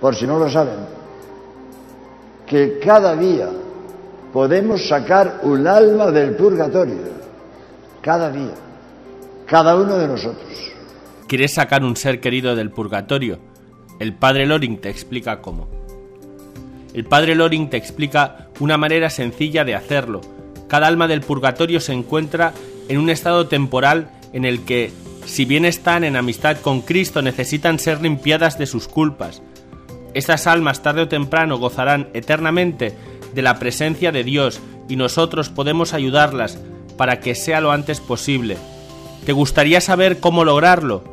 por 0.00 0.16
si 0.16 0.26
no 0.26 0.38
lo 0.38 0.50
saben, 0.50 0.86
que 2.46 2.78
cada 2.78 3.14
día 3.14 3.48
podemos 4.32 4.88
sacar 4.88 5.40
un 5.42 5.66
alma 5.66 6.10
del 6.10 6.34
purgatorio. 6.34 7.20
Cada 8.00 8.30
día. 8.30 8.54
Cada 9.46 9.76
uno 9.76 9.96
de 9.96 10.08
nosotros. 10.08 10.72
¿Quieres 11.26 11.54
sacar 11.54 11.84
un 11.84 11.96
ser 11.96 12.20
querido 12.20 12.56
del 12.56 12.70
purgatorio? 12.70 13.38
El 13.98 14.14
padre 14.14 14.46
Loring 14.46 14.80
te 14.80 14.88
explica 14.88 15.40
cómo. 15.40 15.68
El 16.94 17.04
padre 17.04 17.34
Loring 17.34 17.68
te 17.68 17.76
explica 17.76 18.48
una 18.58 18.76
manera 18.76 19.10
sencilla 19.10 19.64
de 19.64 19.74
hacerlo. 19.74 20.22
Cada 20.66 20.86
alma 20.86 21.06
del 21.08 21.20
purgatorio 21.20 21.78
se 21.80 21.92
encuentra 21.92 22.52
en 22.88 22.98
un 22.98 23.10
estado 23.10 23.46
temporal 23.48 24.10
en 24.32 24.44
el 24.44 24.64
que, 24.64 24.90
si 25.26 25.44
bien 25.44 25.64
están 25.64 26.04
en 26.04 26.16
amistad 26.16 26.56
con 26.58 26.80
Cristo, 26.80 27.22
necesitan 27.22 27.78
ser 27.78 28.00
limpiadas 28.00 28.58
de 28.58 28.66
sus 28.66 28.88
culpas. 28.88 29.42
Estas 30.14 30.46
almas 30.46 30.82
tarde 30.82 31.02
o 31.02 31.08
temprano 31.08 31.58
gozarán 31.58 32.08
eternamente 32.14 32.96
de 33.34 33.42
la 33.42 33.58
presencia 33.58 34.12
de 34.12 34.24
Dios 34.24 34.60
y 34.88 34.96
nosotros 34.96 35.50
podemos 35.50 35.94
ayudarlas 35.94 36.58
para 36.96 37.20
que 37.20 37.34
sea 37.34 37.60
lo 37.60 37.70
antes 37.70 38.00
posible. 38.00 38.58
¿Te 39.24 39.32
gustaría 39.32 39.80
saber 39.80 40.18
cómo 40.18 40.44
lograrlo? 40.44 41.04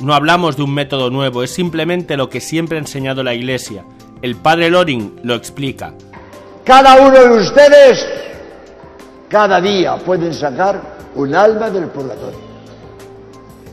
No 0.00 0.14
hablamos 0.14 0.56
de 0.56 0.62
un 0.62 0.74
método 0.74 1.10
nuevo, 1.10 1.42
es 1.42 1.50
simplemente 1.50 2.16
lo 2.16 2.28
que 2.28 2.40
siempre 2.40 2.78
ha 2.78 2.80
enseñado 2.80 3.22
la 3.22 3.34
Iglesia. 3.34 3.84
El 4.22 4.36
padre 4.36 4.70
Loring 4.70 5.20
lo 5.22 5.34
explica. 5.34 5.94
Cada 6.64 6.96
uno 6.96 7.20
de 7.20 7.40
ustedes, 7.40 8.06
cada 9.28 9.60
día 9.60 9.96
pueden 9.96 10.32
sacar 10.32 10.80
un 11.14 11.34
alma 11.34 11.70
del 11.70 11.88
purgatorio. 11.88 12.38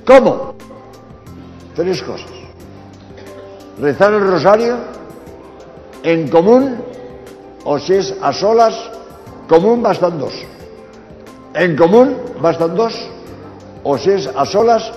¿Cómo? 0.06 0.56
Tres 1.76 2.02
cosas. 2.02 2.41
Rezar 3.82 4.14
el 4.14 4.28
rosario 4.28 4.78
en 6.04 6.28
común 6.28 6.78
o 7.64 7.80
si 7.80 7.96
es 7.96 8.14
a 8.22 8.32
solas, 8.32 8.76
común 9.50 9.82
bastan 9.82 10.20
dos. 10.20 10.34
En 11.56 11.76
común 11.76 12.16
bastan 12.40 12.76
dos, 12.76 12.94
o 13.84 13.98
si 13.98 14.12
es 14.12 14.28
a 14.28 14.46
solas, 14.46 14.92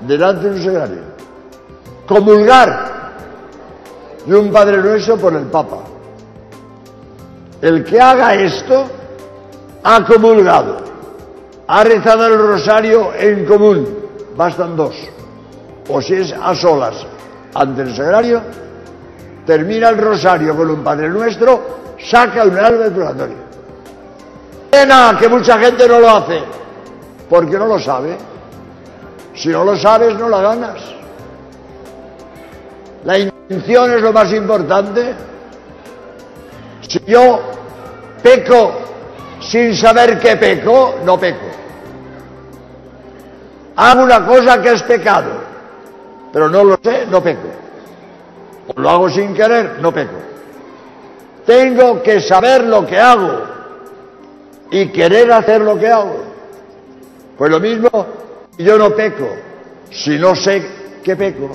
delante 0.00 0.48
de 0.48 0.56
un 0.56 0.64
sagrario. 0.64 1.02
Comulgar 2.08 3.12
y 4.26 4.32
un 4.32 4.50
Padre 4.50 4.78
Nuestro 4.78 5.18
por 5.18 5.34
el 5.34 5.44
Papa. 5.44 5.80
El 7.60 7.84
que 7.84 8.00
haga 8.00 8.34
esto 8.36 8.86
ha 9.84 10.02
comulgado, 10.06 10.78
ha 11.66 11.84
rezado 11.84 12.24
el 12.24 12.38
rosario 12.38 13.12
en 13.12 13.44
común, 13.44 13.86
bastan 14.34 14.76
dos. 14.76 14.94
O 15.90 16.00
si 16.00 16.14
es 16.14 16.32
a 16.32 16.54
solas 16.54 17.04
ante 17.54 17.82
el 17.82 17.94
sagrario, 17.94 18.42
termina 19.46 19.88
el 19.88 19.98
rosario 19.98 20.56
con 20.56 20.70
un 20.70 20.84
Padre 20.84 21.08
Nuestro 21.08 21.80
saca 21.98 22.44
un 22.44 22.58
alma 22.58 22.84
del 22.84 22.92
purgatorio. 22.92 23.36
Pena 24.70 25.16
que 25.18 25.28
mucha 25.28 25.58
gente 25.58 25.86
no 25.88 26.00
lo 26.00 26.10
hace, 26.10 26.42
porque 27.28 27.58
no 27.58 27.66
lo 27.66 27.78
sabe. 27.78 28.16
Si 29.34 29.48
no 29.48 29.64
lo 29.64 29.76
sabes, 29.76 30.14
no 30.14 30.28
la 30.28 30.40
ganas. 30.40 30.80
La 33.04 33.18
intención 33.18 33.92
es 33.92 34.02
lo 34.02 34.12
más 34.12 34.32
importante. 34.32 35.14
Si 36.86 37.00
yo 37.06 37.40
peco 38.22 38.72
sin 39.40 39.74
saber 39.74 40.18
que 40.18 40.36
peco, 40.36 40.96
no 41.04 41.18
peco. 41.18 41.46
Hago 43.76 44.02
una 44.02 44.26
cosa 44.26 44.60
que 44.60 44.72
es 44.72 44.82
pecado, 44.82 45.30
pero 46.32 46.48
no 46.48 46.64
lo 46.64 46.78
sé, 46.82 47.06
no 47.06 47.22
peco. 47.22 47.48
O 48.74 48.80
lo 48.80 48.90
hago 48.90 49.10
sin 49.10 49.34
querer, 49.34 49.78
no 49.80 49.92
peco. 49.92 50.16
Tengo 51.44 52.02
que 52.02 52.20
saber 52.20 52.64
lo 52.64 52.86
que 52.86 52.98
hago 52.98 53.42
y 54.70 54.88
querer 54.88 55.32
hacer 55.32 55.60
lo 55.60 55.78
que 55.78 55.88
hago. 55.88 56.16
Pues 57.36 57.50
lo 57.50 57.58
mismo, 57.58 57.88
yo 58.58 58.78
no 58.78 58.90
peco 58.90 59.28
si 59.90 60.18
no 60.18 60.34
sé 60.34 60.64
que 61.02 61.16
peco. 61.16 61.50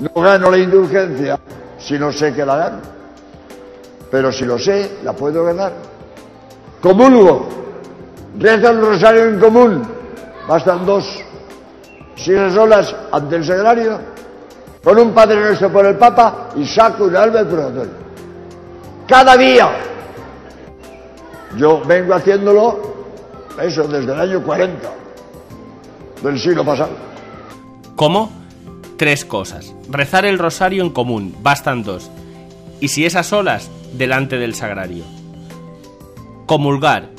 No 0.00 0.22
gano 0.22 0.50
la 0.50 0.58
indulgencia 0.58 1.38
si 1.78 1.98
no 1.98 2.10
sé 2.10 2.34
que 2.34 2.44
la 2.44 2.56
gano. 2.56 2.78
Pero 4.10 4.32
si 4.32 4.44
lo 4.44 4.58
sé, 4.58 4.98
la 5.04 5.12
puedo 5.12 5.44
ganar. 5.44 5.72
Comulgo, 6.80 7.48
rezo 8.38 8.70
el 8.70 8.80
rosario 8.80 9.24
en 9.24 9.40
común, 9.40 9.82
bastan 10.46 10.84
dos. 10.84 11.23
Si 12.16 12.32
solas 12.50 12.94
ante 13.12 13.36
el 13.36 13.44
sagrario, 13.44 14.00
con 14.82 14.98
un 14.98 15.12
Padre 15.12 15.40
Nuestro 15.40 15.72
por 15.72 15.86
el 15.86 15.96
Papa 15.96 16.50
y 16.56 16.64
saco 16.66 17.04
un 17.04 17.16
alma 17.16 17.38
del 17.38 17.46
purgatorio 17.46 18.04
cada 19.06 19.36
día. 19.36 19.70
Yo 21.56 21.82
vengo 21.84 22.14
haciéndolo, 22.14 22.80
eso, 23.62 23.86
desde 23.86 24.12
el 24.12 24.20
año 24.20 24.42
40 24.42 24.92
del 26.22 26.38
siglo 26.38 26.64
pasado. 26.64 26.92
¿Cómo? 27.96 28.32
Tres 28.96 29.24
cosas. 29.24 29.74
Rezar 29.88 30.24
el 30.24 30.38
rosario 30.38 30.82
en 30.82 30.90
común, 30.90 31.36
bastan 31.42 31.82
dos. 31.82 32.10
Y 32.80 32.88
si 32.88 33.06
es 33.06 33.14
a 33.14 33.22
solas, 33.22 33.70
delante 33.92 34.38
del 34.38 34.54
sagrario. 34.54 35.04
Comulgar 36.46 37.10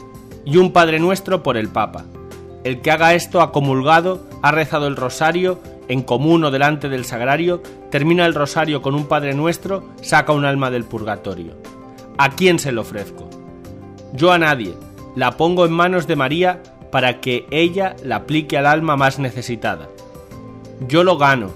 y 0.44 0.57
un 0.57 0.73
Padre 0.73 1.00
Nuestro 1.00 1.44
por 1.44 1.57
el 1.57 1.69
Papa. 1.69 2.06
El 2.65 2.81
que 2.81 2.89
haga 2.89 3.13
esto 3.13 3.41
ha 3.41 3.51
comulgado, 3.51 4.25
ha 4.41 4.49
rezado 4.49 4.87
el 4.87 4.95
rosario 4.95 5.59
en 5.87 6.01
común 6.01 6.43
o 6.43 6.49
delante 6.49 6.89
del 6.89 7.05
sagrario, 7.05 7.61
termina 7.91 8.25
el 8.25 8.33
rosario 8.33 8.81
con 8.81 8.95
un 8.95 9.05
Padre 9.05 9.35
Nuestro, 9.35 9.87
saca 10.01 10.33
un 10.33 10.45
alma 10.45 10.71
del 10.71 10.83
purgatorio. 10.83 11.53
¿A 12.17 12.31
quién 12.31 12.57
se 12.57 12.71
lo 12.71 12.81
ofrezco? 12.81 13.29
Yo 14.13 14.31
a 14.31 14.39
nadie. 14.39 14.73
La 15.15 15.37
pongo 15.37 15.63
en 15.63 15.73
manos 15.73 16.07
de 16.07 16.15
María 16.15 16.63
para 16.91 17.21
que 17.21 17.45
ella 17.51 17.95
la 18.03 18.15
aplique 18.15 18.57
al 18.57 18.65
alma 18.65 18.97
más 18.97 19.19
necesitada. 19.19 19.87
Yo 20.87 21.03
lo 21.03 21.19
gano 21.19 21.51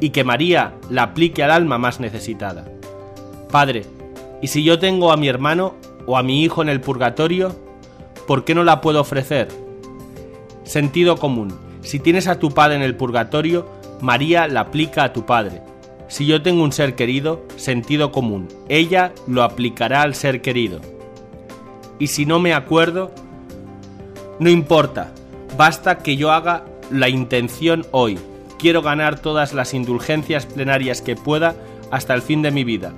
y 0.00 0.10
que 0.10 0.24
María 0.24 0.74
la 0.90 1.04
aplique 1.04 1.44
al 1.44 1.52
alma 1.52 1.78
más 1.78 2.00
necesitada. 2.00 2.64
Padre, 3.52 3.84
¿y 4.42 4.48
si 4.48 4.64
yo 4.64 4.80
tengo 4.80 5.12
a 5.12 5.16
mi 5.16 5.28
hermano 5.28 5.76
o 6.06 6.18
a 6.18 6.24
mi 6.24 6.42
hijo 6.42 6.60
en 6.60 6.70
el 6.70 6.80
purgatorio, 6.80 7.54
por 8.26 8.44
qué 8.44 8.56
no 8.56 8.64
la 8.64 8.80
puedo 8.80 9.00
ofrecer? 9.00 9.69
Sentido 10.70 11.16
común. 11.16 11.52
Si 11.82 11.98
tienes 11.98 12.28
a 12.28 12.38
tu 12.38 12.52
padre 12.52 12.76
en 12.76 12.82
el 12.82 12.94
purgatorio, 12.94 13.68
María 14.00 14.46
la 14.46 14.60
aplica 14.60 15.02
a 15.02 15.12
tu 15.12 15.26
padre. 15.26 15.62
Si 16.06 16.26
yo 16.26 16.42
tengo 16.42 16.62
un 16.62 16.70
ser 16.70 16.94
querido, 16.94 17.44
sentido 17.56 18.12
común, 18.12 18.46
ella 18.68 19.12
lo 19.26 19.42
aplicará 19.42 20.02
al 20.02 20.14
ser 20.14 20.42
querido. 20.42 20.80
Y 21.98 22.06
si 22.06 22.24
no 22.24 22.38
me 22.38 22.54
acuerdo, 22.54 23.10
no 24.38 24.48
importa, 24.48 25.12
basta 25.56 25.98
que 25.98 26.16
yo 26.16 26.30
haga 26.30 26.64
la 26.88 27.08
intención 27.08 27.84
hoy. 27.90 28.20
Quiero 28.56 28.80
ganar 28.80 29.18
todas 29.18 29.52
las 29.52 29.74
indulgencias 29.74 30.46
plenarias 30.46 31.02
que 31.02 31.16
pueda 31.16 31.56
hasta 31.90 32.14
el 32.14 32.22
fin 32.22 32.42
de 32.42 32.52
mi 32.52 32.62
vida. 32.62 32.92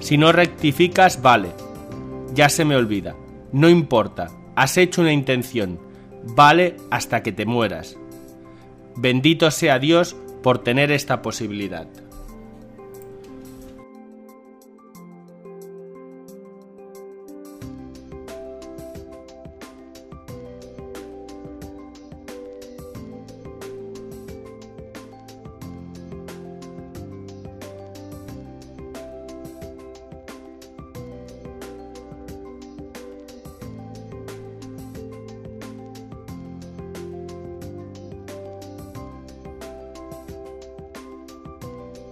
Si 0.00 0.16
no 0.16 0.32
rectificas, 0.32 1.20
vale. 1.20 1.50
Ya 2.32 2.48
se 2.48 2.64
me 2.64 2.74
olvida. 2.74 3.14
No 3.52 3.68
importa, 3.68 4.30
has 4.56 4.78
hecho 4.78 5.02
una 5.02 5.12
intención. 5.12 5.91
Vale 6.24 6.76
hasta 6.90 7.22
que 7.22 7.32
te 7.32 7.46
mueras. 7.46 7.96
Bendito 8.96 9.50
sea 9.50 9.78
Dios 9.78 10.16
por 10.42 10.58
tener 10.58 10.90
esta 10.92 11.22
posibilidad. 11.22 11.86